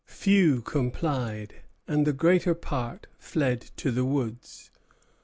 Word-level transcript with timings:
Few 0.07 0.63
complied, 0.63 1.57
and 1.87 2.07
the 2.07 2.11
greater 2.11 2.55
part 2.55 3.05
fled 3.19 3.69
to 3.77 3.91
the 3.91 4.03
woods. 4.03 4.71